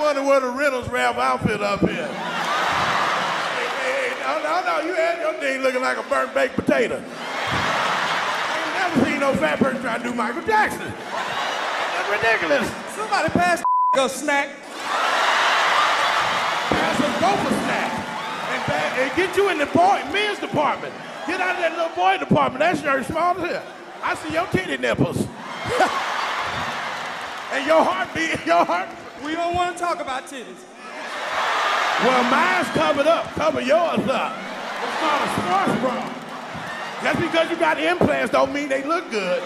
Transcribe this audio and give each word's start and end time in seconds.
wonder 0.00 0.22
what 0.22 0.40
the 0.40 0.48
Reynolds 0.48 0.88
Wrap 0.88 1.16
outfit 1.16 1.60
up 1.62 1.80
here. 1.80 2.08
no, 4.24 4.42
no, 4.42 4.62
no, 4.64 4.80
you 4.80 4.94
had 4.94 5.20
your 5.20 5.34
thing 5.34 5.60
looking 5.60 5.82
like 5.82 5.98
a 5.98 6.02
burnt 6.04 6.32
baked 6.32 6.56
potato. 6.56 6.96
I 6.96 8.64
ain't 8.64 8.74
never 8.96 9.04
seen 9.04 9.20
no 9.20 9.34
fat 9.34 9.58
person 9.58 9.82
try 9.82 9.98
to 9.98 10.02
do 10.02 10.14
Michael 10.14 10.42
Jackson. 10.42 10.80
That's 10.80 12.10
ridiculous. 12.10 12.66
Somebody 12.96 13.28
pass 13.28 13.62
a 13.94 14.08
snack. 14.08 14.48
Pass 16.70 16.98
a 16.98 17.20
gopher 17.20 17.54
snack. 17.64 17.92
And, 18.50 18.62
and 19.02 19.16
get 19.16 19.36
you 19.36 19.50
in 19.50 19.58
the 19.58 19.66
boy, 19.66 20.00
men's 20.12 20.38
department. 20.38 20.94
Get 21.26 21.40
out 21.40 21.56
of 21.56 21.60
that 21.60 21.76
little 21.76 21.94
boy 21.94 22.16
department. 22.16 22.60
That 22.60 22.78
shirt 22.78 23.04
small 23.04 23.38
as 23.38 23.50
hell. 23.50 23.62
I 24.02 24.14
see 24.14 24.32
your 24.32 24.46
titty 24.46 24.78
nipples. 24.78 25.18
and 27.52 27.66
your 27.66 27.84
heartbeat, 27.84 28.46
your 28.46 28.64
heart. 28.64 28.88
We 29.24 29.34
don't 29.34 29.54
want 29.54 29.76
to 29.76 29.82
talk 29.82 30.00
about 30.00 30.26
titties. 30.26 30.64
Well, 32.02 32.22
mine's 32.30 32.68
covered 32.68 33.06
up. 33.06 33.26
Cover 33.34 33.60
yours 33.60 34.08
up. 34.08 34.32
It's 34.82 34.96
called 34.98 35.22
a 35.22 35.28
sports 35.36 35.80
bra. 35.80 36.20
Just 37.02 37.20
because 37.20 37.50
you 37.50 37.56
got 37.56 37.78
implants 37.80 38.32
don't 38.32 38.52
mean 38.52 38.68
they 38.68 38.82
look 38.82 39.10
good. 39.10 39.42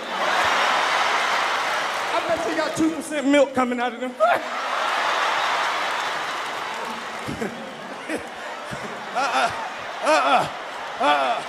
I 2.16 2.24
bet 2.28 2.48
you 2.48 2.56
got 2.56 2.72
2% 2.72 3.30
milk 3.30 3.54
coming 3.54 3.80
out 3.80 3.94
of 3.94 4.00
them. 4.00 4.14
Uh-uh, 9.16 9.50
uh-uh, 10.02 10.48
uh-uh, 11.00 11.42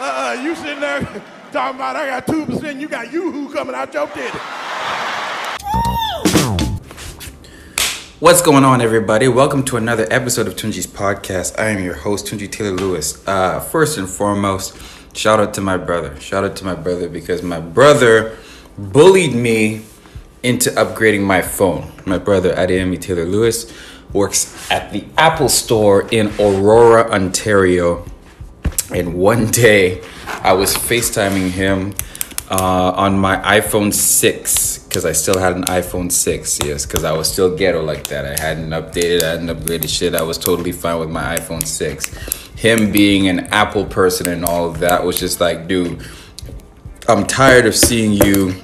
uh-uh. 0.00 0.42
you 0.42 0.56
sitting 0.56 0.80
there 0.80 1.00
talking 1.52 1.76
about 1.76 1.94
I 1.94 2.06
got 2.06 2.26
2%, 2.26 2.80
you 2.80 2.88
got 2.88 3.12
yoo-hoo 3.12 3.52
coming 3.52 3.74
out 3.74 3.94
your 3.94 4.08
titty. 4.08 4.38
What's 8.20 8.42
going 8.42 8.64
on, 8.64 8.80
everybody? 8.80 9.28
Welcome 9.28 9.64
to 9.66 9.76
another 9.76 10.04
episode 10.10 10.48
of 10.48 10.56
Tunji's 10.56 10.88
podcast. 10.88 11.56
I 11.56 11.68
am 11.68 11.84
your 11.84 11.94
host, 11.94 12.26
Tunji 12.26 12.50
Taylor 12.50 12.72
Lewis. 12.72 13.22
Uh, 13.28 13.60
first 13.60 13.96
and 13.96 14.08
foremost, 14.08 14.76
shout 15.16 15.38
out 15.38 15.54
to 15.54 15.60
my 15.60 15.76
brother. 15.76 16.18
Shout 16.18 16.42
out 16.42 16.56
to 16.56 16.64
my 16.64 16.74
brother 16.74 17.08
because 17.08 17.44
my 17.44 17.60
brother 17.60 18.36
bullied 18.76 19.36
me 19.36 19.82
into 20.42 20.68
upgrading 20.70 21.22
my 21.22 21.42
phone. 21.42 21.92
My 22.06 22.18
brother, 22.18 22.52
Adeyemi 22.54 23.00
Taylor 23.00 23.24
Lewis, 23.24 23.72
works 24.12 24.68
at 24.68 24.92
the 24.92 25.04
Apple 25.16 25.48
Store 25.48 26.08
in 26.10 26.32
Aurora, 26.40 27.08
Ontario. 27.12 28.04
And 28.92 29.14
one 29.14 29.46
day, 29.52 30.02
I 30.26 30.54
was 30.54 30.74
FaceTiming 30.74 31.50
him 31.50 31.94
uh, 32.50 32.92
on 32.96 33.18
my 33.18 33.36
iPhone 33.36 33.92
6 33.92 34.78
because 34.84 35.04
I 35.04 35.12
still 35.12 35.38
had 35.38 35.54
an 35.56 35.64
iPhone 35.64 36.10
6. 36.10 36.58
Yes, 36.64 36.86
because 36.86 37.04
I 37.04 37.12
was 37.12 37.30
still 37.30 37.54
ghetto 37.54 37.82
like 37.82 38.06
that. 38.08 38.24
I 38.24 38.40
hadn't 38.40 38.70
updated, 38.70 39.22
I 39.22 39.30
hadn't 39.30 39.48
upgraded 39.48 39.88
shit. 39.88 40.14
I 40.14 40.22
was 40.22 40.38
totally 40.38 40.72
fine 40.72 40.98
with 40.98 41.10
my 41.10 41.36
iPhone 41.36 41.66
6. 41.66 42.06
Him 42.56 42.90
being 42.90 43.28
an 43.28 43.40
Apple 43.52 43.84
person 43.84 44.28
and 44.28 44.44
all 44.44 44.66
of 44.68 44.80
that 44.80 45.04
was 45.04 45.18
just 45.18 45.40
like, 45.40 45.68
dude, 45.68 46.02
I'm 47.06 47.26
tired 47.26 47.66
of 47.66 47.76
seeing 47.76 48.12
you 48.12 48.54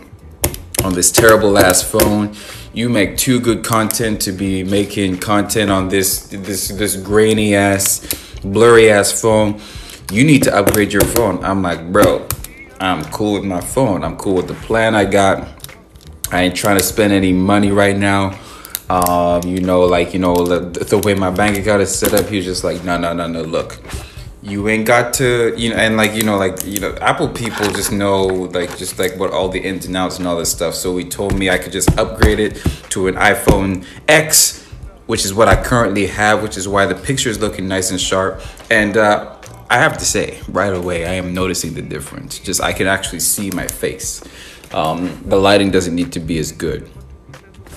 on 0.83 0.95
this 0.95 1.13
terrible 1.13 1.59
ass 1.59 1.83
phone. 1.83 2.35
You 2.73 2.89
make 2.89 3.17
too 3.17 3.39
good 3.39 3.65
content 3.65 4.21
to 4.23 4.33
be 4.33 4.65
making 4.65 5.19
content 5.19 5.71
on 5.71 5.89
this 5.89 6.27
this 6.27 6.69
this 6.69 6.97
grainy 6.97 7.55
ass, 7.55 8.05
blurry 8.43 8.91
ass 8.91 9.21
phone. 9.21 9.61
You 10.11 10.25
need 10.25 10.43
to 10.43 10.55
upgrade 10.55 10.93
your 10.93 11.05
phone. 11.05 11.43
I'm 11.45 11.63
like, 11.63 11.91
bro, 11.93 12.27
I'm 12.85 13.05
cool 13.07 13.35
with 13.35 13.45
my 13.45 13.61
phone. 13.61 14.05
I'm 14.05 14.17
cool 14.17 14.35
with 14.35 14.49
the 14.49 14.55
plan 14.55 14.95
I 14.95 15.07
got. 15.07 15.49
I 16.31 16.43
ain't 16.43 16.57
trying 16.57 16.79
to 16.79 16.85
spend 16.85 17.13
any 17.13 17.33
money 17.33 17.71
right 17.71 17.97
now. 17.97 18.39
Um, 18.91 19.43
you 19.45 19.61
know, 19.61 19.81
like 19.81 20.13
you 20.13 20.21
know 20.21 20.35
the, 20.35 20.85
the 20.85 20.99
way 20.99 21.15
my 21.15 21.31
bank 21.31 21.57
account 21.57 21.81
is 21.81 21.97
set 21.97 22.13
up. 22.13 22.27
He 22.27 22.37
was 22.37 22.45
just 22.45 22.63
like, 22.63 22.85
no, 22.85 22.99
no, 22.99 23.15
no, 23.15 23.27
no. 23.27 23.43
Look, 23.43 23.81
you 24.43 24.69
ain't 24.69 24.87
got 24.87 25.15
to, 25.15 25.55
you 25.57 25.71
know, 25.71 25.77
and 25.77 25.97
like 25.97 26.15
you 26.15 26.23
know, 26.23 26.37
like 26.37 26.65
you 26.67 26.81
know, 26.81 26.95
Apple 27.01 27.29
people 27.29 27.67
just 27.71 27.91
know 27.91 28.25
like 28.27 28.77
just 28.77 28.99
like 28.99 29.17
what 29.17 29.31
all 29.31 29.49
the 29.49 29.61
ins 29.61 29.87
and 29.87 29.97
outs 29.97 30.19
and 30.19 30.29
all 30.29 30.37
this 30.37 30.53
stuff. 30.53 30.75
So 30.75 30.95
he 30.99 31.05
told 31.05 31.39
me 31.39 31.49
I 31.49 31.57
could 31.57 31.73
just 31.73 31.97
upgrade 31.99 32.39
it 32.39 32.57
to 32.91 33.09
an 33.09 33.15
iPhone 33.15 33.87
X, 34.07 34.63
which 35.07 35.25
is 35.25 35.33
what 35.33 35.49
I 35.49 35.63
currently 35.63 36.07
have, 36.09 36.43
which 36.43 36.59
is 36.59 36.69
why 36.69 36.85
the 36.85 36.95
picture 36.95 37.31
is 37.31 37.41
looking 37.41 37.67
nice 37.67 37.91
and 37.91 38.01
sharp. 38.01 38.43
And 38.71 38.99
uh, 38.99 39.34
I 39.71 39.79
have 39.79 39.99
to 39.99 40.05
say, 40.05 40.41
right 40.49 40.73
away, 40.73 41.07
I 41.07 41.15
am 41.15 41.35
noticing 41.35 41.75
the 41.75 41.83
difference. 41.83 42.39
Just 42.39 42.61
I 42.61 42.73
can 42.73 42.87
actually 42.87 43.21
see 43.21 43.51
my 43.51 43.67
face. 43.67 44.23
Um, 44.73 45.23
the 45.27 45.37
lighting 45.37 45.71
doesn't 45.71 45.95
need 45.95 46.13
to 46.13 46.21
be 46.21 46.39
as 46.39 46.53
good 46.53 46.91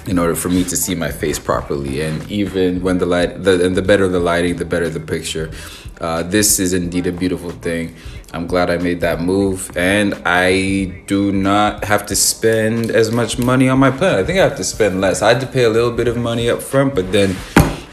in 0.08 0.18
order 0.18 0.36
for 0.36 0.50
me 0.50 0.64
to 0.64 0.76
see 0.78 0.96
my 0.96 1.12
face 1.12 1.38
properly. 1.38 2.02
And 2.02 2.30
even 2.32 2.82
when 2.82 2.98
the 2.98 3.06
light, 3.06 3.44
the, 3.44 3.66
and 3.66 3.76
the 3.76 3.82
better 3.82 4.08
the 4.08 4.20
lighting, 4.20 4.56
the 4.56 4.66
better 4.66 4.90
the 4.90 5.00
picture. 5.00 5.52
Uh, 6.00 6.24
this 6.24 6.60
is 6.60 6.74
indeed 6.74 7.08
a 7.08 7.12
beautiful 7.12 7.52
thing. 7.52 7.96
I'm 8.34 8.46
glad 8.46 8.70
I 8.70 8.78
made 8.78 9.02
that 9.02 9.22
move, 9.22 9.76
and 9.78 10.14
I 10.26 11.04
do 11.08 11.32
not 11.32 11.86
have 11.86 12.06
to 12.08 12.16
spend 12.16 12.92
as 12.92 13.10
much 13.10 13.40
money 13.40 13.70
on 13.70 13.80
my 13.80 13.90
plan. 13.90 14.20
I 14.20 14.24
think 14.24 14.38
I 14.38 14.44
have 14.44 14.58
to 14.58 14.66
spend 14.66 15.00
less. 15.00 15.22
I 15.22 15.30
had 15.30 15.42
to 15.42 15.48
pay 15.48 15.64
a 15.64 15.70
little 15.70 15.92
bit 15.92 16.08
of 16.08 16.18
money 16.18 16.50
up 16.50 16.62
front, 16.62 16.94
but 16.94 17.12
then 17.12 17.36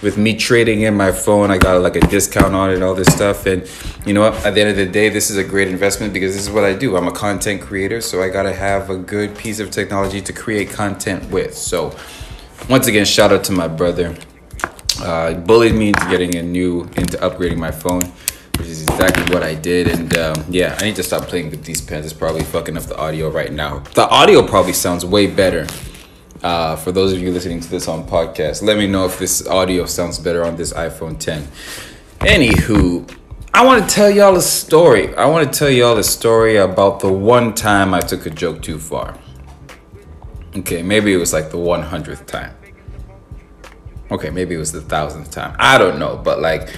with 0.02 0.18
me 0.18 0.36
trading 0.36 0.82
in 0.82 0.96
my 0.96 1.12
phone, 1.12 1.50
I 1.50 1.58
got 1.58 1.80
like 1.80 1.96
a 1.96 2.00
discount 2.00 2.54
on 2.54 2.70
it, 2.70 2.82
all 2.82 2.94
this 2.94 3.12
stuff. 3.12 3.46
And 3.46 3.68
you 4.06 4.12
know 4.12 4.22
what? 4.22 4.34
At 4.46 4.54
the 4.54 4.60
end 4.60 4.70
of 4.70 4.76
the 4.76 4.86
day, 4.86 5.08
this 5.08 5.30
is 5.30 5.36
a 5.36 5.44
great 5.44 5.68
investment 5.68 6.12
because 6.12 6.34
this 6.34 6.42
is 6.42 6.50
what 6.50 6.64
I 6.64 6.74
do. 6.74 6.96
I'm 6.96 7.08
a 7.08 7.12
content 7.12 7.62
creator, 7.62 8.00
so 8.00 8.22
I 8.22 8.28
gotta 8.28 8.52
have 8.52 8.90
a 8.90 8.96
good 8.96 9.36
piece 9.36 9.60
of 9.60 9.70
technology 9.70 10.20
to 10.20 10.32
create 10.32 10.70
content 10.70 11.30
with. 11.30 11.54
So, 11.54 11.96
once 12.68 12.86
again, 12.86 13.04
shout 13.04 13.32
out 13.32 13.44
to 13.44 13.52
my 13.52 13.68
brother. 13.68 14.14
Uh, 15.00 15.34
bullied 15.34 15.74
me 15.74 15.88
into 15.88 16.08
getting 16.08 16.36
a 16.36 16.42
new, 16.42 16.82
into 16.96 17.16
upgrading 17.18 17.58
my 17.58 17.70
phone, 17.70 18.02
which 18.58 18.68
is 18.68 18.82
exactly 18.82 19.34
what 19.34 19.42
I 19.42 19.54
did. 19.54 19.88
And 19.88 20.16
um, 20.16 20.44
yeah, 20.48 20.76
I 20.80 20.84
need 20.84 20.96
to 20.96 21.02
stop 21.02 21.24
playing 21.28 21.50
with 21.50 21.64
these 21.64 21.80
pens. 21.80 22.04
It's 22.04 22.14
probably 22.14 22.44
fucking 22.44 22.76
up 22.76 22.84
the 22.84 22.96
audio 22.96 23.30
right 23.30 23.52
now. 23.52 23.80
The 23.94 24.08
audio 24.08 24.46
probably 24.46 24.72
sounds 24.72 25.04
way 25.04 25.26
better 25.26 25.66
uh, 26.44 26.76
for 26.76 26.92
those 26.92 27.10
of 27.12 27.20
you 27.20 27.32
listening 27.32 27.58
to 27.58 27.70
this 27.70 27.88
on 27.88 28.06
podcast, 28.06 28.62
let 28.62 28.76
me 28.76 28.86
know 28.86 29.06
if 29.06 29.18
this 29.18 29.46
audio 29.48 29.86
sounds 29.86 30.18
better 30.18 30.44
on 30.44 30.56
this 30.56 30.74
iPhone 30.74 31.18
10. 31.18 31.42
Anywho, 32.20 33.10
I 33.54 33.64
want 33.64 33.88
to 33.88 33.94
tell 33.94 34.10
y'all 34.10 34.36
a 34.36 34.42
story. 34.42 35.16
I 35.16 35.24
want 35.24 35.50
to 35.50 35.58
tell 35.58 35.70
y'all 35.70 35.96
a 35.96 36.04
story 36.04 36.56
about 36.56 37.00
the 37.00 37.10
one 37.10 37.54
time 37.54 37.94
I 37.94 38.00
took 38.00 38.26
a 38.26 38.30
joke 38.30 38.60
too 38.60 38.78
far. 38.78 39.18
Okay, 40.54 40.82
maybe 40.82 41.14
it 41.14 41.16
was 41.16 41.32
like 41.32 41.50
the 41.50 41.56
100th 41.56 42.26
time. 42.26 42.54
Okay, 44.10 44.28
maybe 44.28 44.54
it 44.54 44.58
was 44.58 44.70
the 44.70 44.82
thousandth 44.82 45.30
time. 45.30 45.56
I 45.58 45.78
don't 45.78 45.98
know, 45.98 46.20
but 46.22 46.42
like, 46.42 46.68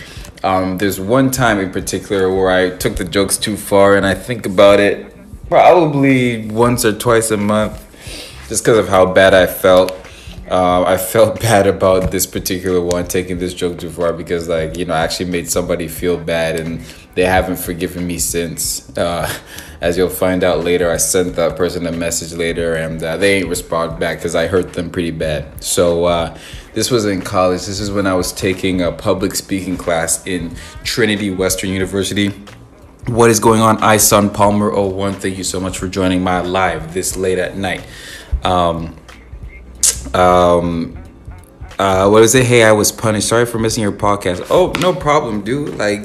um, 0.45 0.79
there's 0.79 1.01
one 1.01 1.33
time 1.33 1.59
in 1.59 1.73
particular 1.73 2.33
where 2.33 2.53
I 2.53 2.77
took 2.77 2.95
the 2.95 3.05
jokes 3.05 3.37
too 3.37 3.57
far, 3.57 3.97
and 3.97 4.07
I 4.07 4.15
think 4.15 4.47
about 4.47 4.79
it 4.79 5.13
probably 5.49 6.47
once 6.49 6.85
or 6.85 6.97
twice 6.97 7.33
a 7.33 7.37
month 7.37 7.86
just 8.49 8.65
because 8.65 8.79
of 8.79 8.89
how 8.89 9.13
bad 9.13 9.35
I 9.35 9.47
felt. 9.47 9.93
Uh, 10.49 10.85
I 10.85 10.97
felt 10.97 11.41
bad 11.49 11.67
about 11.67 12.11
this 12.11 12.27
particular 12.27 12.81
one 12.81 13.09
taking 13.09 13.39
this 13.39 13.53
joke 13.53 13.79
too 13.79 13.91
far 13.91 14.13
because, 14.13 14.49
like, 14.49 14.77
you 14.77 14.85
know, 14.85 14.95
I 14.95 15.01
actually 15.01 15.31
made 15.31 15.51
somebody 15.51 15.89
feel 15.89 16.17
bad 16.17 16.61
and 16.61 16.81
they 17.15 17.25
haven't 17.25 17.57
forgiven 17.57 18.07
me 18.07 18.19
since. 18.19 18.97
Uh, 18.97 19.33
as 19.81 19.97
you'll 19.99 20.09
find 20.09 20.45
out 20.45 20.65
later, 20.65 20.91
I 20.91 20.99
sent 20.99 21.35
that 21.37 21.57
person 21.57 21.87
a 21.87 21.93
message 21.93 22.33
later 22.33 22.75
and 22.75 23.03
uh, 23.03 23.17
they 23.17 23.39
ain't 23.39 23.49
respond 23.49 23.99
back 23.99 24.19
because 24.19 24.35
I 24.35 24.47
hurt 24.47 24.73
them 24.73 24.91
pretty 24.91 25.11
bad. 25.11 25.63
So, 25.63 26.05
uh, 26.05 26.39
this 26.77 26.91
was 26.91 27.07
in 27.07 27.23
college. 27.23 27.65
This 27.65 27.81
is 27.81 27.91
when 27.91 28.07
I 28.07 28.13
was 28.13 28.33
taking 28.33 28.83
a 28.83 28.93
public 28.93 29.35
speaking 29.35 29.79
class 29.79 30.27
in 30.27 30.55
Trinity 30.85 31.31
Western 31.31 31.71
University. 31.71 32.29
What 33.07 33.31
is 33.31 33.41
going 33.41 33.63
on? 33.63 33.83
I, 33.83 33.97
Son 33.97 34.29
Palmer 34.29 34.71
01. 34.71 35.15
Thank 35.15 35.39
you 35.39 35.45
so 35.45 35.59
much 35.59 35.79
for 35.79 35.89
joining 35.89 36.23
my 36.23 36.41
live 36.41 36.93
this 36.93 37.17
late 37.17 37.39
at 37.39 37.57
night. 37.57 37.83
Um, 38.47 38.97
um, 40.15 40.97
uh, 41.79 42.09
what 42.09 42.23
is 42.23 42.35
it? 42.35 42.47
Hey, 42.47 42.63
I 42.63 42.73
was 42.73 42.93
punished. 42.93 43.29
Sorry 43.29 43.45
for 43.45 43.59
missing 43.59 43.83
your 43.83 43.93
podcast. 43.93 44.47
Oh, 44.51 44.73
no 44.81 44.95
problem, 44.95 45.43
dude. 45.43 45.77
Like, 45.77 46.03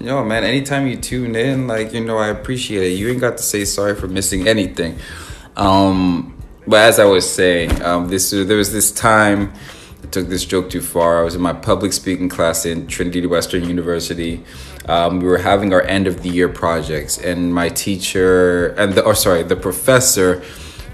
you 0.00 0.06
know, 0.06 0.24
man, 0.24 0.42
anytime 0.42 0.86
you 0.86 0.96
tune 0.96 1.36
in, 1.36 1.66
like, 1.66 1.92
you 1.92 2.02
know, 2.02 2.16
I 2.16 2.28
appreciate 2.28 2.92
it. 2.92 2.96
You 2.96 3.10
ain't 3.10 3.20
got 3.20 3.36
to 3.36 3.42
say 3.42 3.66
sorry 3.66 3.94
for 3.94 4.08
missing 4.08 4.48
anything. 4.48 4.98
Um, 5.56 6.42
but 6.66 6.80
as 6.80 6.98
I 6.98 7.04
was 7.04 7.30
saying, 7.30 7.82
um, 7.82 8.08
this 8.08 8.30
there 8.30 8.56
was 8.56 8.72
this 8.72 8.90
time 8.90 9.52
I 10.02 10.06
took 10.06 10.28
this 10.28 10.44
joke 10.46 10.70
too 10.70 10.80
far. 10.80 11.20
I 11.20 11.24
was 11.24 11.34
in 11.34 11.42
my 11.42 11.52
public 11.52 11.92
speaking 11.92 12.28
class 12.28 12.64
in 12.64 12.86
Trinity 12.86 13.26
Western 13.26 13.64
University. 13.64 14.42
Um, 14.86 15.20
we 15.20 15.26
were 15.26 15.38
having 15.38 15.74
our 15.74 15.82
end 15.82 16.06
of 16.06 16.22
the 16.22 16.30
year 16.30 16.48
projects, 16.48 17.18
and 17.18 17.54
my 17.54 17.68
teacher 17.68 18.68
and 18.78 18.94
the 18.94 19.04
or 19.04 19.14
sorry, 19.14 19.42
the 19.42 19.56
professor 19.56 20.42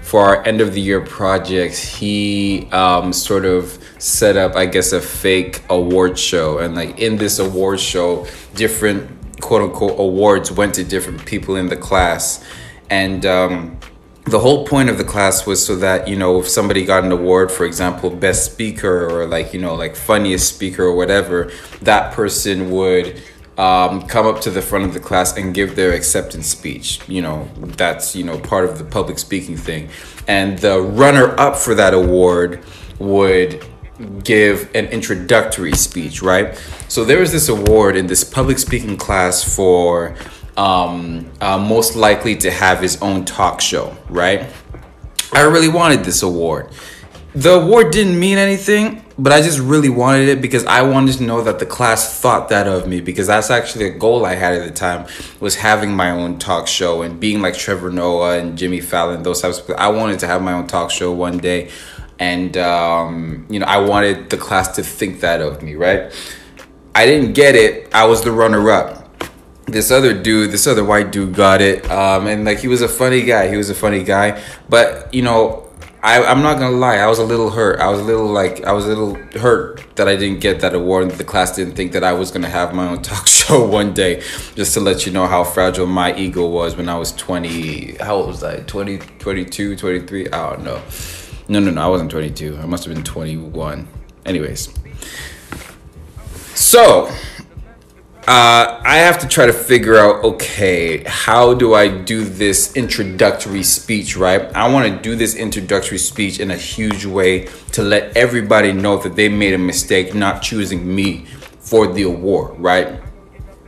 for 0.09 0.23
our 0.23 0.43
end 0.43 0.59
of 0.59 0.73
the 0.73 0.81
year 0.81 1.01
projects, 1.01 1.77
he 1.77 2.67
um, 2.71 3.13
sort 3.13 3.45
of 3.45 3.77
set 3.99 4.35
up, 4.35 4.55
I 4.55 4.65
guess, 4.65 4.91
a 4.91 4.99
fake 4.99 5.61
award 5.69 6.17
show. 6.17 6.57
And 6.57 6.73
like 6.73 6.97
in 6.97 7.17
this 7.17 7.37
award 7.37 7.79
show, 7.79 8.25
different 8.55 9.07
quote 9.39 9.61
unquote 9.61 9.99
awards 9.99 10.51
went 10.51 10.73
to 10.75 10.83
different 10.83 11.23
people 11.27 11.57
in 11.57 11.67
the 11.67 11.77
class. 11.77 12.43
And 12.89 13.23
um, 13.23 13.77
the 14.25 14.39
whole 14.39 14.65
point 14.65 14.89
of 14.89 14.97
the 14.97 15.03
class 15.03 15.45
was 15.45 15.63
so 15.63 15.75
that 15.75 16.07
you 16.07 16.15
know 16.15 16.39
if 16.39 16.49
somebody 16.49 16.85
got 16.85 17.03
an 17.03 17.11
award 17.11 17.51
for 17.51 17.65
example 17.65 18.09
best 18.09 18.51
speaker 18.51 19.09
or 19.09 19.25
like 19.25 19.53
you 19.53 19.61
know 19.61 19.73
like 19.73 19.95
funniest 19.95 20.53
speaker 20.53 20.83
or 20.83 20.95
whatever 20.95 21.51
that 21.81 22.13
person 22.13 22.69
would 22.69 23.21
um, 23.59 24.01
come 24.07 24.25
up 24.25 24.41
to 24.41 24.49
the 24.49 24.61
front 24.61 24.85
of 24.85 24.93
the 24.93 24.99
class 24.99 25.37
and 25.37 25.53
give 25.53 25.75
their 25.75 25.93
acceptance 25.93 26.47
speech 26.47 26.99
you 27.07 27.21
know 27.21 27.47
that's 27.77 28.15
you 28.15 28.23
know 28.23 28.39
part 28.39 28.65
of 28.65 28.77
the 28.77 28.85
public 28.85 29.19
speaking 29.19 29.57
thing 29.57 29.89
and 30.27 30.57
the 30.59 30.81
runner 30.81 31.39
up 31.39 31.55
for 31.55 31.75
that 31.75 31.93
award 31.93 32.63
would 32.97 33.63
give 34.23 34.69
an 34.73 34.85
introductory 34.87 35.73
speech 35.73 36.21
right 36.21 36.57
so 36.87 37.03
there 37.03 37.19
was 37.19 37.31
this 37.31 37.49
award 37.49 37.95
in 37.95 38.07
this 38.07 38.23
public 38.23 38.57
speaking 38.57 38.95
class 38.95 39.43
for 39.43 40.15
um, 40.59 41.31
uh, 41.39 41.57
most 41.57 41.95
likely 41.95 42.35
to 42.35 42.51
have 42.51 42.81
his 42.81 43.01
own 43.01 43.23
talk 43.23 43.61
show, 43.61 43.95
right? 44.09 44.45
I 45.31 45.41
really 45.43 45.69
wanted 45.69 46.03
this 46.03 46.21
award. 46.21 46.71
The 47.33 47.61
award 47.61 47.91
didn't 47.91 48.19
mean 48.19 48.37
anything, 48.37 49.05
but 49.19 49.33
I 49.33 49.41
just 49.41 49.59
really 49.59 49.89
wanted 49.89 50.29
it 50.29 50.41
because 50.41 50.65
I 50.65 50.81
wanted 50.81 51.17
to 51.17 51.23
know 51.23 51.43
that 51.43 51.59
the 51.59 51.65
class 51.65 52.19
thought 52.19 52.49
that 52.49 52.67
of 52.67 52.87
me 52.87 53.01
because 53.01 53.27
that's 53.27 53.49
actually 53.49 53.85
a 53.85 53.89
goal 53.89 54.25
I 54.25 54.35
had 54.35 54.53
at 54.53 54.65
the 54.65 54.73
time 54.73 55.07
was 55.41 55.55
having 55.55 55.93
my 55.93 56.11
own 56.11 56.39
talk 56.39 56.67
show 56.67 57.01
and 57.01 57.19
being 57.19 57.41
like 57.41 57.57
Trevor 57.57 57.89
Noah 57.89 58.39
and 58.39 58.57
Jimmy 58.57 58.79
Fallon, 58.79 59.23
those 59.23 59.41
types 59.41 59.59
of 59.59 59.69
I 59.71 59.89
wanted 59.89 60.19
to 60.19 60.27
have 60.27 60.41
my 60.41 60.53
own 60.53 60.67
talk 60.67 60.89
show 60.89 61.11
one 61.11 61.37
day. 61.37 61.69
And, 62.17 62.55
um, 62.57 63.45
you 63.49 63.59
know, 63.59 63.65
I 63.65 63.77
wanted 63.77 64.29
the 64.29 64.37
class 64.37 64.75
to 64.75 64.83
think 64.83 65.21
that 65.21 65.41
of 65.41 65.61
me, 65.61 65.75
right? 65.75 66.11
I 66.95 67.05
didn't 67.05 67.33
get 67.33 67.55
it. 67.55 67.93
I 67.93 68.05
was 68.05 68.23
the 68.23 68.31
runner 68.31 68.69
up 68.71 68.99
this 69.71 69.91
other 69.91 70.19
dude, 70.19 70.51
this 70.51 70.65
other 70.65 70.83
white 70.83 71.11
dude 71.11 71.35
got 71.35 71.61
it. 71.61 71.89
Um, 71.91 72.25
and 72.25 72.43
like 72.43 72.59
he 72.59 72.67
was 72.67 72.81
a 72.81 72.87
funny 72.87 73.21
guy. 73.21 73.49
He 73.49 73.57
was 73.57 73.69
a 73.69 73.75
funny 73.75 74.03
guy. 74.03 74.41
But 74.67 75.13
you 75.13 75.21
know, 75.21 75.68
I, 76.01 76.23
I'm 76.23 76.41
not 76.41 76.59
gonna 76.59 76.77
lie, 76.77 76.97
I 76.97 77.07
was 77.07 77.19
a 77.19 77.25
little 77.25 77.49
hurt. 77.49 77.79
I 77.81 77.89
was 77.89 77.99
a 77.99 78.03
little 78.03 78.27
like 78.27 78.63
I 78.63 78.71
was 78.71 78.85
a 78.85 78.89
little 78.89 79.15
hurt 79.39 79.83
that 79.95 80.07
I 80.07 80.15
didn't 80.15 80.39
get 80.39 80.61
that 80.61 80.73
award. 80.73 81.11
The 81.11 81.25
class 81.25 81.55
didn't 81.55 81.75
think 81.75 81.91
that 81.91 82.05
I 82.05 82.13
was 82.13 82.31
gonna 82.31 82.49
have 82.49 82.73
my 82.73 82.87
own 82.87 83.01
talk 83.01 83.27
show 83.27 83.67
one 83.67 83.93
day. 83.93 84.21
Just 84.55 84.73
to 84.75 84.79
let 84.79 85.05
you 85.05 85.11
know 85.11 85.27
how 85.27 85.43
fragile 85.43 85.85
my 85.87 86.15
ego 86.15 86.47
was 86.47 86.77
when 86.77 86.87
I 86.87 86.97
was 86.97 87.11
20. 87.13 87.97
How 87.97 88.15
old 88.15 88.27
was 88.27 88.43
I? 88.43 88.61
20, 88.61 88.97
22, 89.19 89.75
23? 89.75 90.27
I 90.27 90.49
don't 90.49 90.63
know. 90.63 90.81
No, 91.49 91.59
no, 91.59 91.71
no. 91.71 91.81
I 91.81 91.87
wasn't 91.87 92.11
22. 92.11 92.59
I 92.61 92.65
must 92.65 92.85
have 92.85 92.93
been 92.93 93.03
21. 93.03 93.87
Anyways. 94.25 94.69
So, 96.55 97.11
uh, 98.29 98.79
I 98.85 98.97
have 98.97 99.17
to 99.21 99.27
try 99.27 99.47
to 99.47 99.53
figure 99.53 99.97
out 99.97 100.23
okay, 100.23 101.03
how 101.07 101.55
do 101.55 101.73
I 101.73 101.87
do 101.87 102.23
this 102.23 102.75
introductory 102.75 103.63
speech, 103.63 104.15
right? 104.15 104.41
I 104.55 104.71
want 104.71 104.85
to 104.85 105.01
do 105.01 105.15
this 105.15 105.33
introductory 105.33 105.97
speech 105.97 106.39
in 106.39 106.51
a 106.51 106.55
huge 106.55 107.05
way 107.05 107.47
to 107.71 107.81
let 107.81 108.15
everybody 108.15 108.71
know 108.71 108.97
that 108.97 109.15
they 109.15 109.29
made 109.29 109.55
a 109.55 109.57
mistake 109.57 110.13
not 110.13 110.43
choosing 110.43 110.95
me 110.95 111.25
for 111.59 111.87
the 111.87 112.03
award, 112.03 112.59
right? 112.59 113.01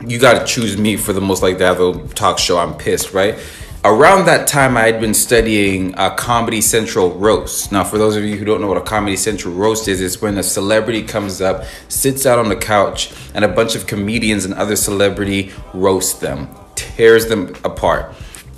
You 0.06 0.20
got 0.20 0.38
to 0.38 0.46
choose 0.46 0.78
me 0.78 0.96
for 0.96 1.12
the 1.12 1.20
most 1.20 1.42
like 1.42 1.60
a 1.60 2.08
talk 2.14 2.38
show. 2.38 2.56
I'm 2.56 2.74
pissed, 2.76 3.12
right? 3.12 3.36
Around 3.84 4.26
that 4.26 4.46
time, 4.46 4.76
I 4.76 4.82
had 4.82 5.00
been 5.00 5.14
studying 5.14 5.94
a 5.96 6.10
Comedy 6.10 6.60
Central 6.60 7.10
roast. 7.14 7.72
Now, 7.72 7.84
for 7.84 7.98
those 7.98 8.16
of 8.16 8.24
you 8.24 8.36
who 8.36 8.44
don't 8.44 8.60
know 8.60 8.68
what 8.68 8.76
a 8.76 8.82
Comedy 8.82 9.16
Central 9.16 9.54
roast 9.54 9.88
is, 9.88 10.00
it's 10.00 10.22
when 10.22 10.38
a 10.38 10.42
celebrity 10.42 11.02
comes 11.02 11.40
up, 11.40 11.64
sits 11.88 12.24
out 12.26 12.38
on 12.38 12.48
the 12.48 12.56
couch, 12.56 13.12
and 13.34 13.44
a 13.44 13.48
bunch 13.48 13.74
of 13.74 13.86
comedians 13.86 14.44
and 14.44 14.54
other 14.54 14.76
celebrity 14.76 15.52
roast 15.74 16.20
them, 16.20 16.48
tears 16.74 17.26
them 17.26 17.54
apart. 17.64 18.14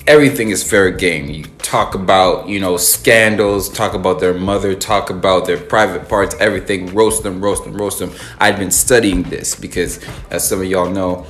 Everything 0.06 0.50
is 0.50 0.62
fair 0.62 0.90
game. 0.90 1.30
You 1.30 1.44
talk 1.58 1.94
about, 1.94 2.46
you 2.46 2.60
know, 2.60 2.76
scandals, 2.76 3.70
talk 3.70 3.94
about 3.94 4.20
their 4.20 4.34
mother, 4.34 4.74
talk 4.74 5.08
about 5.08 5.46
their 5.46 5.56
private 5.56 6.10
parts, 6.10 6.36
everything, 6.38 6.94
roast 6.94 7.22
them, 7.22 7.42
roast 7.42 7.64
them, 7.64 7.74
roast 7.74 8.00
them. 8.00 8.12
I'd 8.38 8.58
been 8.58 8.70
studying 8.70 9.22
this 9.22 9.54
because, 9.54 10.04
as 10.30 10.46
some 10.46 10.60
of 10.60 10.66
y'all 10.66 10.90
know, 10.90 11.26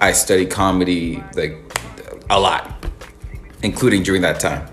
I 0.00 0.10
study 0.10 0.46
comedy 0.46 1.22
like 1.36 1.56
a 2.28 2.40
lot 2.40 2.75
including 3.62 4.02
during 4.02 4.22
that 4.22 4.40
time. 4.40 4.68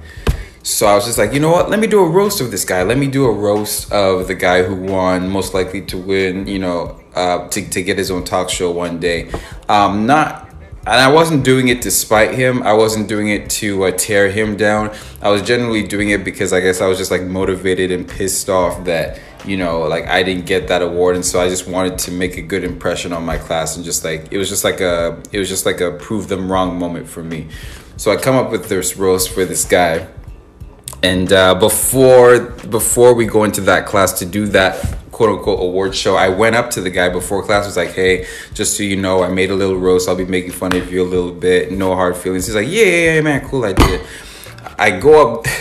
So 0.65 0.87
I 0.87 0.95
was 0.95 1.05
just 1.05 1.17
like, 1.17 1.33
you 1.33 1.41
know 1.41 1.51
what? 1.51 1.69
Let 1.69 1.81
me 1.81 1.87
do 1.87 1.99
a 1.99 2.09
roast 2.09 2.39
of 2.39 2.49
this 2.49 2.63
guy. 2.63 2.83
Let 2.83 2.97
me 2.97 3.07
do 3.07 3.25
a 3.25 3.31
roast 3.31 3.91
of 3.91 4.29
the 4.29 4.35
guy 4.35 4.63
who 4.63 4.75
won, 4.75 5.29
most 5.29 5.53
likely 5.53 5.81
to 5.87 5.97
win, 5.97 6.47
you 6.47 6.59
know, 6.59 7.01
uh, 7.15 7.49
to, 7.49 7.69
to 7.69 7.83
get 7.83 7.97
his 7.97 8.09
own 8.09 8.23
talk 8.23 8.49
show 8.49 8.71
one 8.71 8.97
day. 8.97 9.29
Um, 9.67 10.05
not, 10.05 10.49
and 10.85 10.95
I 10.95 11.11
wasn't 11.11 11.43
doing 11.43 11.67
it 11.67 11.81
to 11.81 11.91
spite 11.91 12.33
him. 12.35 12.63
I 12.63 12.71
wasn't 12.73 13.09
doing 13.09 13.27
it 13.27 13.49
to 13.51 13.83
uh, 13.83 13.91
tear 13.91 14.29
him 14.29 14.55
down. 14.55 14.95
I 15.21 15.29
was 15.31 15.41
generally 15.41 15.83
doing 15.83 16.11
it 16.11 16.23
because 16.23 16.53
I 16.53 16.61
guess 16.61 16.79
I 16.79 16.87
was 16.87 16.97
just 16.97 17.11
like 17.11 17.23
motivated 17.23 17.91
and 17.91 18.07
pissed 18.07 18.49
off 18.49 18.85
that, 18.85 19.19
you 19.45 19.57
know, 19.57 19.81
like 19.81 20.07
I 20.07 20.23
didn't 20.23 20.45
get 20.45 20.69
that 20.69 20.81
award. 20.81 21.15
And 21.15 21.25
so 21.25 21.41
I 21.41 21.49
just 21.49 21.67
wanted 21.67 21.99
to 21.99 22.11
make 22.11 22.37
a 22.37 22.41
good 22.41 22.63
impression 22.63 23.11
on 23.11 23.25
my 23.25 23.37
class 23.37 23.75
and 23.75 23.83
just 23.83 24.05
like, 24.05 24.31
it 24.31 24.37
was 24.37 24.47
just 24.47 24.63
like 24.63 24.79
a, 24.79 25.21
it 25.33 25.39
was 25.39 25.49
just 25.49 25.65
like 25.65 25.81
a 25.81 25.91
prove 25.91 26.29
them 26.29 26.49
wrong 26.49 26.79
moment 26.79 27.09
for 27.09 27.21
me. 27.21 27.49
So 27.95 28.11
I 28.11 28.17
come 28.17 28.35
up 28.35 28.51
with 28.51 28.69
this 28.69 28.97
roast 28.97 29.29
for 29.29 29.45
this 29.45 29.65
guy. 29.65 30.07
And 31.03 31.31
uh, 31.33 31.55
before 31.55 32.39
before 32.39 33.13
we 33.13 33.25
go 33.25 33.43
into 33.43 33.61
that 33.61 33.85
class 33.85 34.19
to 34.19 34.25
do 34.25 34.47
that 34.47 34.97
quote 35.11 35.37
unquote 35.37 35.59
award 35.59 35.95
show, 35.95 36.15
I 36.15 36.29
went 36.29 36.55
up 36.55 36.71
to 36.71 36.81
the 36.81 36.89
guy 36.89 37.09
before 37.09 37.43
class 37.43 37.65
was 37.65 37.77
like, 37.77 37.91
"Hey, 37.91 38.25
just 38.53 38.77
so 38.77 38.83
you 38.83 38.95
know, 38.95 39.21
I 39.21 39.27
made 39.27 39.51
a 39.51 39.55
little 39.55 39.77
roast. 39.77 40.07
I'll 40.07 40.15
be 40.15 40.25
making 40.25 40.51
fun 40.51 40.75
of 40.75 40.91
you 40.91 41.03
a 41.03 41.05
little 41.05 41.33
bit. 41.33 41.71
No 41.71 41.93
hard 41.93 42.15
feelings." 42.15 42.47
He's 42.47 42.55
like, 42.55 42.67
"Yeah, 42.67 42.85
yeah, 42.85 43.13
yeah 43.15 43.21
man, 43.21 43.47
cool 43.47 43.65
idea." 43.65 44.05
I 44.77 44.91
go 44.91 45.39
up. 45.39 45.45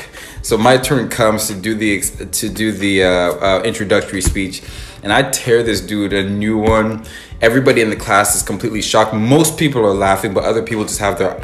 So 0.45 0.59
my 0.59 0.77
turn 0.77 1.09
comes 1.09 1.47
to 1.47 1.55
do 1.55 1.77
the 1.77 2.01
to 2.01 2.49
do 2.49 2.73
the 2.73 3.05
uh, 3.05 3.09
uh, 3.09 3.63
introductory 3.65 4.21
speech, 4.21 4.61
and 5.05 5.13
I 5.13 5.31
tear 5.31 5.63
this 5.63 5.81
dude 5.81 6.13
a 6.13 6.29
new 6.29 6.59
one. 6.59 7.05
Everybody 7.41 7.81
in 7.81 7.91
the 7.91 7.97
class 7.97 8.35
is 8.35 8.43
completely 8.43 8.83
shocked. 8.83 9.15
Most 9.15 9.57
people 9.57 9.87
are 9.87 9.95
laughing, 9.95 10.35
but 10.35 10.43
other 10.43 10.61
people 10.65 10.83
just 10.83 10.99
have 10.99 11.17
their 11.17 11.41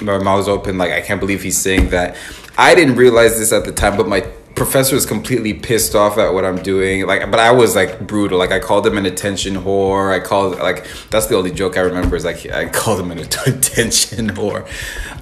my 0.00 0.18
mouth 0.18 0.48
open 0.48 0.78
like 0.78 0.92
i 0.92 1.00
can't 1.00 1.20
believe 1.20 1.42
he's 1.42 1.58
saying 1.58 1.90
that. 1.90 2.16
I 2.58 2.74
didn't 2.74 2.96
realize 2.96 3.38
this 3.38 3.52
at 3.52 3.64
the 3.64 3.72
time 3.72 3.96
but 3.96 4.08
my 4.08 4.20
professor 4.54 4.94
was 4.94 5.04
completely 5.04 5.52
pissed 5.52 5.94
off 5.94 6.16
at 6.18 6.32
what 6.32 6.44
i'm 6.44 6.60
doing. 6.62 7.06
Like 7.06 7.30
but 7.30 7.38
i 7.38 7.52
was 7.52 7.76
like 7.76 8.06
brutal. 8.06 8.38
Like 8.38 8.52
i 8.52 8.58
called 8.58 8.86
him 8.86 8.98
an 8.98 9.06
attention 9.06 9.54
whore. 9.54 10.12
I 10.12 10.24
called 10.24 10.58
like 10.58 10.86
that's 11.10 11.26
the 11.26 11.36
only 11.36 11.52
joke 11.52 11.76
i 11.76 11.80
remember 11.80 12.16
is 12.16 12.24
like 12.24 12.46
i 12.46 12.68
called 12.68 13.00
him 13.00 13.10
an 13.10 13.18
attention 13.46 14.30
whore. 14.30 14.66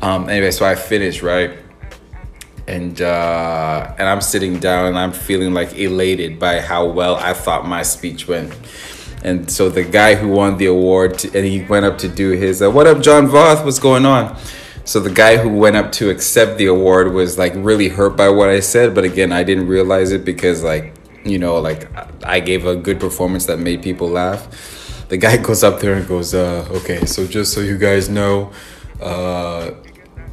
Um 0.03 0.29
anyway 0.29 0.51
so 0.51 0.65
i 0.65 0.75
finished 0.75 1.23
right? 1.23 1.59
And 2.67 3.01
uh 3.03 3.95
and 3.99 4.09
i'm 4.09 4.21
sitting 4.21 4.59
down 4.59 4.87
and 4.87 4.99
i'm 4.99 5.13
feeling 5.13 5.53
like 5.53 5.77
elated 5.77 6.39
by 6.39 6.61
how 6.61 6.87
well 6.87 7.17
i 7.17 7.33
thought 7.33 7.67
my 7.67 7.83
speech 7.83 8.29
went. 8.29 8.55
And 9.25 9.51
so 9.51 9.71
the 9.71 9.83
guy 9.83 10.17
who 10.17 10.29
won 10.29 10.59
the 10.59 10.67
award 10.67 11.25
and 11.25 11.47
he 11.47 11.65
went 11.65 11.87
up 11.87 11.97
to 11.99 12.09
do 12.09 12.31
his 12.31 12.63
uh, 12.63 12.71
what 12.71 12.87
up 12.87 13.03
john 13.03 13.27
voth? 13.27 13.65
What's 13.65 13.81
going 13.81 14.07
on 14.07 14.39
so 14.85 15.01
the 15.01 15.11
guy 15.11 15.39
who 15.39 15.49
went 15.49 15.77
up 15.77 15.93
to 15.93 16.11
accept 16.11 16.59
the 16.59 16.67
award 16.67 17.13
was 17.13 17.39
like 17.39 17.53
really 17.57 17.89
hurt 17.89 18.17
by 18.17 18.29
what 18.29 18.51
I 18.51 18.61
said, 18.61 18.95
but 18.95 19.05
again, 19.05 19.33
I 19.33 19.43
didn't 19.43 19.67
realize 19.67 20.13
it 20.13 20.25
because 20.25 20.63
like, 20.63 20.93
you 21.25 21.39
know, 21.39 21.59
like 21.59 21.89
I 22.23 22.41
gave 22.41 22.67
a 22.67 22.77
good 22.77 23.01
performance 23.01 23.47
that 23.47 23.59
made 23.59 23.83
people 23.83 24.09
laugh. 24.09 25.07
The 25.09 25.17
guy 25.17 25.37
goes 25.49 25.65
up 25.65 25.81
there 25.81 25.95
and 25.95 26.07
goes, 26.07 26.35
uh, 26.35 26.69
okay, 26.71 27.07
so 27.07 27.27
just 27.27 27.55
so 27.55 27.61
you 27.61 27.79
guys 27.79 28.11
know, 28.11 28.53
uh, 29.01 29.71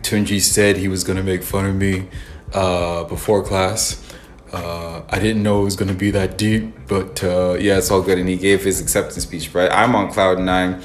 Tunji 0.01 0.41
said 0.41 0.75
he 0.77 0.89
was 0.89 1.03
gonna 1.03 1.23
make 1.23 1.43
fun 1.43 1.65
of 1.65 1.75
me 1.75 2.07
uh, 2.53 3.05
before 3.05 3.43
class. 3.43 4.05
Uh, 4.51 5.01
I 5.07 5.19
didn't 5.19 5.43
know 5.43 5.61
it 5.61 5.63
was 5.63 5.77
gonna 5.77 5.93
be 5.93 6.11
that 6.11 6.37
deep, 6.37 6.73
but 6.87 7.23
uh, 7.23 7.55
yeah, 7.57 7.77
it's 7.77 7.89
all 7.89 8.01
good. 8.01 8.19
And 8.19 8.27
he 8.27 8.35
gave 8.35 8.63
his 8.63 8.81
acceptance 8.81 9.23
speech. 9.23 9.53
Right, 9.53 9.71
I'm 9.71 9.95
on 9.95 10.11
cloud 10.11 10.39
nine, 10.39 10.81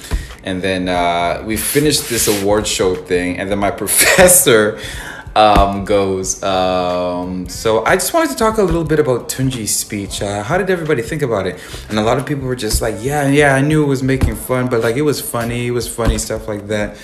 and 0.47 0.63
then 0.63 0.89
uh, 0.89 1.43
we 1.45 1.57
finished 1.57 2.09
this 2.09 2.29
award 2.29 2.67
show 2.67 2.95
thing, 2.95 3.39
and 3.39 3.51
then 3.51 3.59
my 3.59 3.71
professor 3.83 4.81
um, 5.35 5.85
goes. 5.85 6.43
Um, 6.43 7.49
so 7.49 7.85
I 7.85 7.97
just 7.97 8.15
wanted 8.15 8.31
to 8.31 8.37
talk 8.37 8.57
a 8.57 8.63
little 8.63 8.85
bit 8.85 8.99
about 8.99 9.29
Tunji's 9.29 9.75
speech. 9.75 10.23
Uh, 10.23 10.43
how 10.43 10.57
did 10.57 10.71
everybody 10.71 11.03
think 11.03 11.21
about 11.21 11.47
it? 11.47 11.61
And 11.91 11.99
a 11.99 12.03
lot 12.03 12.17
of 12.17 12.25
people 12.25 12.47
were 12.47 12.57
just 12.57 12.81
like, 12.81 12.95
"Yeah, 13.01 13.29
yeah, 13.29 13.55
I 13.55 13.61
knew 13.61 13.83
it 13.83 13.89
was 13.89 14.03
making 14.03 14.37
fun, 14.37 14.69
but 14.69 14.81
like 14.81 14.97
it 14.97 15.03
was 15.03 15.21
funny. 15.21 15.67
It 15.67 15.73
was 15.73 15.87
funny 15.87 16.17
stuff 16.17 16.49
like 16.49 16.69
that." 16.69 16.97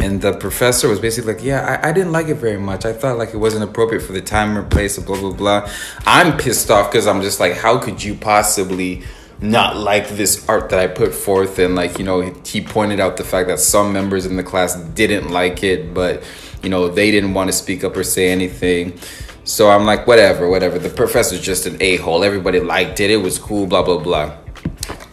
and 0.00 0.22
the 0.22 0.32
professor 0.32 0.88
was 0.88 0.98
basically 0.98 1.34
like, 1.34 1.44
"Yeah, 1.44 1.78
I, 1.82 1.90
I 1.90 1.92
didn't 1.92 2.12
like 2.12 2.28
it 2.28 2.36
very 2.36 2.58
much. 2.58 2.84
I 2.86 2.92
thought 2.92 3.18
like 3.18 3.34
it 3.34 3.36
wasn't 3.36 3.64
appropriate 3.64 4.00
for 4.02 4.12
the 4.12 4.22
time 4.22 4.56
or 4.56 4.62
place, 4.64 4.98
blah 4.98 5.20
blah 5.20 5.32
blah." 5.32 5.70
I'm 6.06 6.36
pissed 6.36 6.70
off 6.70 6.90
because 6.90 7.06
I'm 7.06 7.22
just 7.22 7.38
like, 7.38 7.54
"How 7.54 7.78
could 7.78 8.02
you 8.02 8.14
possibly?" 8.14 9.02
Not 9.42 9.76
like 9.76 10.08
this 10.10 10.48
art 10.48 10.68
that 10.70 10.78
I 10.78 10.86
put 10.86 11.14
forth 11.14 11.58
and 11.58 11.74
like 11.74 11.98
you 11.98 12.04
know 12.04 12.20
he 12.44 12.60
pointed 12.60 13.00
out 13.00 13.16
the 13.16 13.24
fact 13.24 13.48
that 13.48 13.58
some 13.58 13.92
members 13.92 14.26
in 14.26 14.36
the 14.36 14.42
class 14.42 14.76
didn't 14.76 15.30
like 15.30 15.62
it 15.62 15.94
but 15.94 16.22
you 16.62 16.68
know 16.68 16.88
they 16.88 17.10
didn't 17.10 17.32
want 17.32 17.48
to 17.48 17.52
speak 17.52 17.82
up 17.84 17.96
or 17.96 18.04
say 18.04 18.30
anything 18.30 18.98
so 19.44 19.70
I'm 19.70 19.86
like 19.86 20.06
whatever 20.06 20.48
whatever 20.48 20.78
the 20.78 20.90
professor's 20.90 21.40
just 21.40 21.66
an 21.66 21.78
a-hole 21.80 22.22
everybody 22.22 22.60
liked 22.60 23.00
it 23.00 23.10
it 23.10 23.16
was 23.16 23.38
cool 23.38 23.66
blah 23.66 23.82
blah 23.82 23.98
blah 23.98 24.36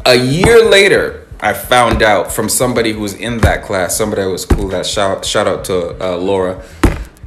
a 0.06 0.16
year 0.16 0.64
later 0.66 1.28
I 1.40 1.54
found 1.54 2.02
out 2.02 2.32
from 2.32 2.50
somebody 2.50 2.94
who 2.94 3.00
was 3.02 3.14
in 3.14 3.38
that 3.40 3.64
class, 3.64 3.96
somebody 3.96 4.24
that 4.24 4.30
was 4.30 4.44
cool. 4.44 4.70
That 4.70 4.88
shout 4.88 5.24
shout 5.24 5.46
out 5.48 5.66
to 5.66 5.96
uh, 6.04 6.18
Laura. 6.18 6.64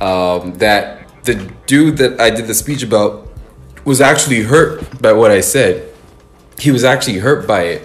um, 0.00 0.54
that 0.54 1.08
the 1.24 1.34
dude 1.66 1.98
that 1.98 2.20
I 2.20 2.30
did 2.30 2.46
the 2.46 2.54
speech 2.54 2.82
about 2.82 3.28
was 3.84 4.00
actually 4.00 4.42
hurt 4.42 5.00
by 5.00 5.12
what 5.12 5.30
I 5.30 5.40
said. 5.40 5.89
He 6.60 6.70
was 6.70 6.84
actually 6.84 7.18
hurt 7.18 7.46
by 7.46 7.62
it. 7.62 7.82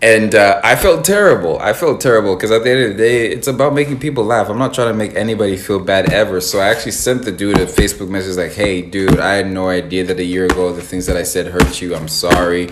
And 0.00 0.34
uh, 0.34 0.60
I 0.62 0.76
felt 0.76 1.04
terrible. 1.04 1.58
I 1.58 1.72
felt 1.72 2.00
terrible 2.00 2.36
because 2.36 2.52
at 2.52 2.62
the 2.62 2.70
end 2.70 2.82
of 2.82 2.96
the 2.96 3.02
day, 3.02 3.26
it's 3.32 3.48
about 3.48 3.74
making 3.74 3.98
people 3.98 4.22
laugh. 4.22 4.48
I'm 4.48 4.58
not 4.58 4.72
trying 4.72 4.88
to 4.88 4.94
make 4.94 5.16
anybody 5.16 5.56
feel 5.56 5.80
bad 5.80 6.12
ever. 6.12 6.40
So 6.40 6.60
I 6.60 6.68
actually 6.68 6.92
sent 6.92 7.24
the 7.24 7.32
dude 7.32 7.58
a 7.58 7.66
Facebook 7.66 8.08
message 8.08 8.36
like, 8.36 8.52
hey, 8.52 8.80
dude, 8.80 9.18
I 9.18 9.34
had 9.34 9.50
no 9.50 9.68
idea 9.68 10.04
that 10.04 10.20
a 10.20 10.24
year 10.24 10.44
ago 10.44 10.72
the 10.72 10.82
things 10.82 11.06
that 11.06 11.16
I 11.16 11.24
said 11.24 11.48
hurt 11.48 11.82
you. 11.82 11.96
I'm 11.96 12.06
sorry. 12.06 12.70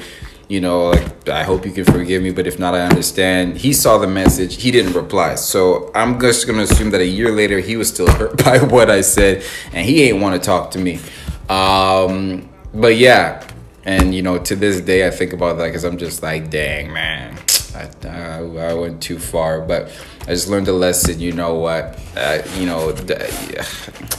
You 0.49 0.61
know, 0.61 0.91
like, 0.91 1.29
I 1.29 1.43
hope 1.43 1.67
you 1.67 1.73
can 1.73 1.85
forgive 1.85 2.23
me, 2.23 2.31
but 2.31 2.47
if 2.47 2.61
not, 2.61 2.77
I 2.77 2.83
understand. 2.83 3.57
He 3.57 3.73
saw 3.73 3.99
the 3.99 4.07
message. 4.07 4.63
He 4.63 4.71
didn't 4.71 4.93
reply. 4.93 5.35
So 5.35 5.91
I'm 5.97 6.21
just 6.21 6.47
to 6.47 6.61
assume 6.61 6.91
that 6.91 7.01
a 7.01 7.07
year 7.07 7.33
later, 7.33 7.59
he 7.59 7.77
was 7.77 7.89
still 7.89 8.07
hurt 8.19 8.45
by 8.45 8.59
what 8.59 8.89
I 8.89 9.01
said 9.01 9.43
and 9.73 9.85
he 9.85 10.05
ain't 10.05 10.23
want 10.23 10.41
to 10.41 10.47
talk 10.47 10.71
to 10.73 10.79
me. 10.79 11.01
Um, 11.49 12.49
but 12.73 12.95
yeah, 12.95 13.45
and 13.87 14.13
you 14.13 14.21
know, 14.21 14.37
to 14.37 14.57
this 14.57 14.81
day, 14.81 15.07
I 15.07 15.11
think 15.11 15.33
about 15.33 15.59
that 15.59 15.67
because 15.67 15.85
I'm 15.85 15.97
just 15.97 16.21
like, 16.21 16.51
dang, 16.51 16.93
man, 16.93 17.39
I, 17.73 17.89
I, 18.09 18.39
I, 18.41 18.75
went 18.75 19.01
too 19.01 19.21
far. 19.21 19.61
But 19.61 19.93
I 20.23 20.27
just 20.27 20.49
learned 20.49 20.67
a 20.67 20.73
lesson. 20.73 21.21
You 21.21 21.31
know 21.31 21.55
what? 21.55 21.97
Uh, 22.17 22.43
you 22.57 22.67
know, 22.67 22.93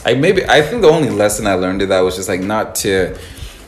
I 0.06 0.14
maybe 0.14 0.42
I 0.46 0.62
think 0.62 0.80
the 0.80 0.88
only 0.88 1.10
lesson 1.10 1.46
I 1.46 1.54
learned 1.54 1.82
of 1.82 1.90
that 1.90 2.00
was 2.00 2.16
just 2.16 2.30
like 2.30 2.40
not 2.40 2.76
to 2.76 3.18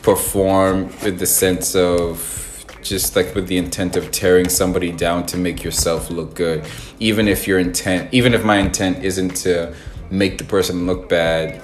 perform 0.01 0.87
with 1.05 1.19
the 1.19 1.27
sense 1.27 1.77
of 1.77 2.65
just 2.81 3.15
like 3.15 3.35
with 3.35 3.47
the 3.47 3.59
intent 3.59 3.95
of 3.95 4.11
tearing 4.11 4.49
somebody 4.49 4.91
down 4.91 5.27
to 5.27 5.37
make 5.37 5.63
yourself 5.63 6.11
look 6.11 6.35
good 6.35 6.65
even 6.99 7.29
if 7.29 7.47
your 7.47 7.59
intent 7.59 8.09
even 8.11 8.33
if 8.33 8.43
my 8.43 8.57
intent 8.57 9.05
isn't 9.05 9.37
to 9.37 9.75
make 10.11 10.39
the 10.39 10.45
person 10.45 10.87
look 10.87 11.07
bad 11.07 11.63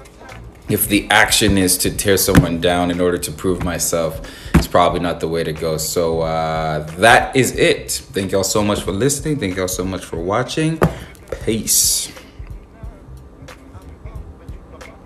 if 0.69 0.89
the 0.89 1.07
action 1.11 1.57
is 1.57 1.79
to 1.79 1.91
tear 1.91 2.17
someone 2.17 2.61
down 2.61 2.91
in 2.91 3.01
order 3.01 3.19
to 3.19 3.33
prove 3.33 3.63
myself, 3.63 4.21
it's 4.55 4.67
probably 4.67 5.01
not 5.01 5.21
the 5.21 5.29
way 5.29 5.45
to 5.45 5.53
go. 5.53 5.77
So 5.77 6.23
uh, 6.23 6.81
that 6.97 7.37
is 7.37 7.57
it. 7.57 7.93
Thank 7.93 8.33
y'all 8.33 8.45
so 8.45 8.63
much 8.63 8.83
for 8.83 8.93
listening. 8.93 9.39
Thank 9.39 9.57
y'all 9.57 9.69
so 9.69 9.85
much 9.85 10.05
for 10.05 10.17
watching. 10.17 10.81
Peace. 11.45 12.16